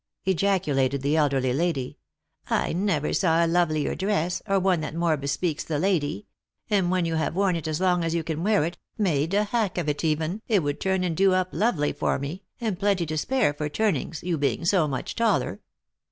ejaculated 0.25 1.03
the 1.03 1.15
elderly 1.15 1.53
lady;" 1.53 1.99
I 2.63 2.73
never 2.73 3.13
saw 3.13 3.45
a 3.45 3.45
lovelier 3.45 3.93
dress, 3.93 4.41
or 4.47 4.59
one 4.59 4.81
that 4.81 4.95
more 4.95 5.15
bespeaks 5.15 5.63
the 5.63 5.77
lady; 5.77 6.25
and 6.71 6.89
when 6.89 7.05
you 7.05 7.13
have 7.17 7.35
worn 7.35 7.55
it 7.55 7.67
as 7.67 7.79
long 7.79 8.03
as 8.03 8.15
you 8.15 8.23
can 8.23 8.41
wear 8.41 8.65
it, 8.65 8.79
made 8.97 9.35
a 9.35 9.43
hack 9.43 9.77
of 9.77 9.87
it 9.87 10.03
even, 10.03 10.41
it 10.47 10.63
would 10.63 10.79
turn 10.81 11.03
and 11.03 11.15
do 11.15 11.33
up 11.35 11.49
lovely 11.51 11.93
for 11.93 12.17
me, 12.17 12.41
and 12.59 12.79
plenty 12.79 13.05
to 13.05 13.15
spare 13.15 13.53
for 13.53 13.69
turnings, 13.69 14.23
you 14.23 14.39
being 14.39 14.65
so 14.65 14.87
much 14.87 15.13
taller." 15.15 15.59